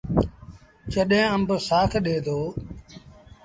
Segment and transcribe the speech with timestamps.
[0.93, 2.39] جڏهيݩ آݩب سآک ڏي دو۔